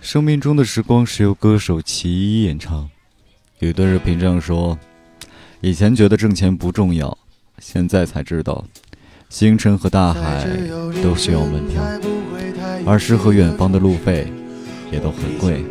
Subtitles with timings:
[0.00, 2.88] 生命中的时光是由歌手齐一演唱。
[3.58, 4.78] 有的人评这说
[5.60, 7.16] ：“以前觉得挣钱不重要，
[7.58, 8.64] 现在才知道，
[9.28, 10.46] 星辰和大海
[11.02, 11.82] 都需要门票，
[12.86, 14.30] 而诗和远方的路费
[14.92, 15.64] 也都很贵。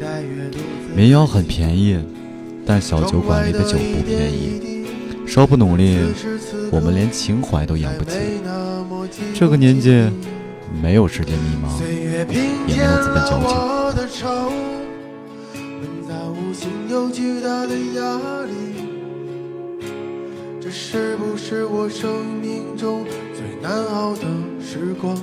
[0.95, 1.97] 民谣很便宜，
[2.65, 4.85] 但小酒馆里的酒不便宜。
[5.27, 5.97] 稍不努力，
[6.71, 8.17] 我们连情怀都养不起。
[9.33, 10.09] 这个年纪，
[10.81, 12.33] 没有世界迷茫，也没
[12.77, 13.45] 有资本矫情。”
[20.61, 24.21] 这是不是我生命中最难熬的
[24.59, 25.15] 时光？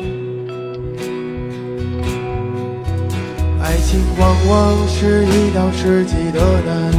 [3.60, 6.96] 爱情往往是一道世纪的难题，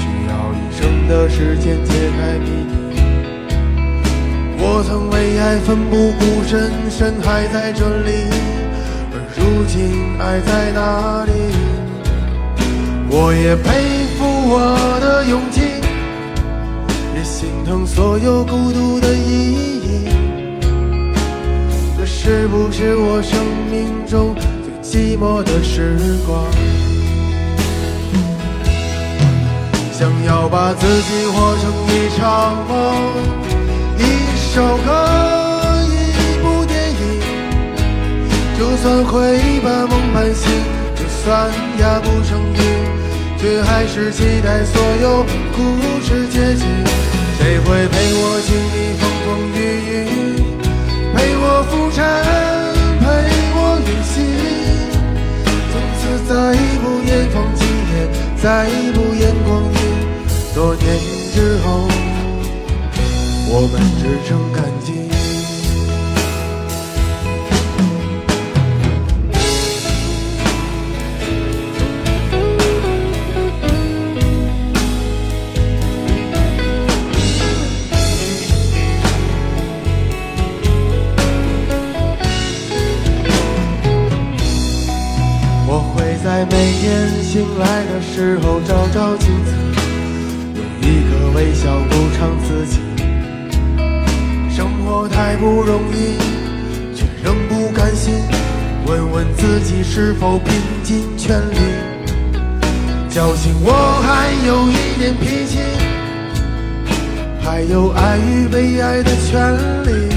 [0.00, 2.89] 需要一生的时间解开谜底。
[4.62, 8.28] 我曾为爱奋不顾身，身还在这里，
[9.10, 11.32] 而如今爱在哪里？
[13.08, 15.62] 我也佩服我的勇气，
[17.16, 20.08] 也心疼所有孤独的意义。
[21.96, 26.44] 这是不是我生命中最寂寞的时光？
[29.90, 32.76] 想要把自己活成一场梦，
[38.82, 40.50] 算会把梦半醒，
[40.96, 42.60] 就算压不成云。
[43.38, 45.24] 却还是期待所有
[45.56, 45.58] 故
[46.02, 46.64] 事结局。
[47.38, 49.58] 谁会陪我经历风风雨
[49.88, 49.96] 雨，
[51.14, 52.04] 陪我浮沉，
[53.00, 53.04] 陪
[53.56, 54.14] 我远行？
[55.72, 56.30] 从此再
[56.82, 57.94] 不言放弃，也，
[58.42, 58.44] 再
[58.92, 59.78] 不言光阴。
[60.54, 60.84] 多年
[61.32, 61.88] 之后，
[63.48, 65.19] 我们只剩感激。
[87.30, 89.54] 醒来的时候，照照镜子，
[90.56, 92.80] 用一个微笑补偿自己。
[94.50, 96.18] 生活太不容易，
[96.92, 98.14] 却仍不甘心。
[98.84, 101.54] 问问自己是否拼尽全力，
[103.08, 103.70] 侥幸我
[104.02, 105.60] 还有一点脾气，
[107.44, 110.08] 还有爱与被爱的权利。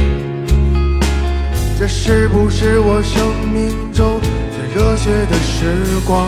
[1.78, 3.24] 这是不是我生
[3.54, 4.82] 命中最？
[4.82, 5.76] 热血的时
[6.08, 6.28] 光，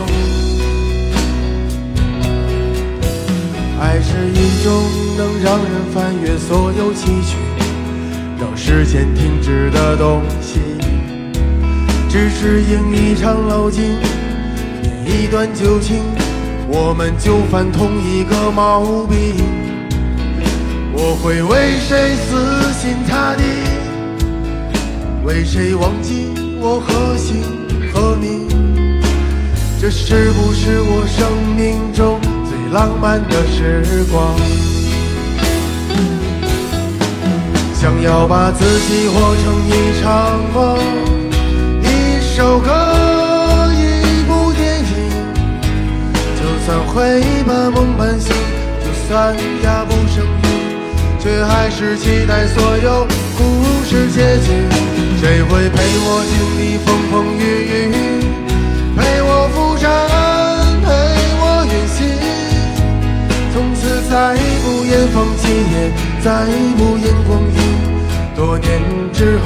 [6.38, 7.35] 所有崎岖，
[8.40, 10.59] 让时间停止的东西。
[12.09, 13.84] 只是因一场老境，
[15.03, 16.01] 念一段旧情，
[16.68, 19.35] 我们就犯同一个毛病。
[20.94, 23.44] 我会为谁死心塌地？
[25.25, 27.44] 为谁忘记我何姓？
[27.94, 28.47] 和你，
[29.79, 34.35] 这是不是我生命中最浪漫的时光？
[37.85, 39.13] 想要把自己活
[39.44, 40.75] 成一场梦，
[41.84, 41.85] 一
[42.35, 42.72] 首歌，
[43.75, 44.90] 一部电影。
[46.35, 48.34] 就算会半梦半醒，
[48.81, 50.50] 就算压不声音，
[51.19, 53.06] 却还是期待所有
[53.38, 53.44] 故
[53.85, 54.50] 事结局。
[55.22, 57.40] 谁会陪我经历风风雨
[66.25, 66.31] 夜，再
[66.75, 67.58] 不言光阴。
[68.36, 68.81] 多年
[69.13, 69.38] 之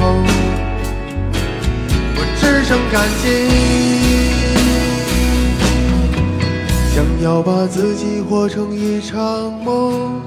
[2.16, 3.24] 我只剩感激。
[6.94, 10.22] 想要把自己活成一场梦。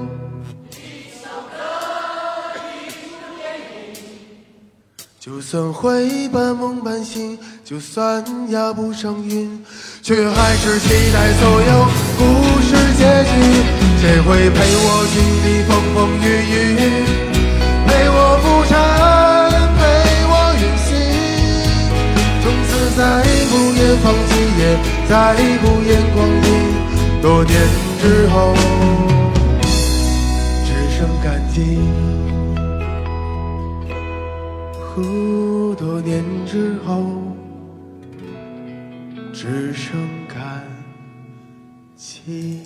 [5.18, 9.64] 就算会半梦半醒，就算压不上云，
[10.02, 11.86] 却还是期待所有
[12.18, 12.22] 故
[12.60, 13.32] 事结局。
[14.00, 15.33] 谁会陪我经历
[16.04, 16.76] 风雨雨，
[17.86, 18.76] 陪我浮沉，
[19.78, 19.80] 陪
[20.28, 20.86] 我远行？
[22.42, 23.00] 从此再
[23.48, 24.30] 不言放弃，
[24.60, 24.62] 也
[25.08, 25.12] 再
[25.62, 26.46] 不言光阴。
[27.22, 27.56] 多年
[28.02, 28.36] 之后，
[30.66, 31.56] 只剩感激。
[35.78, 37.02] 多年之后，
[39.32, 39.96] 只剩
[40.28, 40.36] 感
[41.96, 42.62] 激。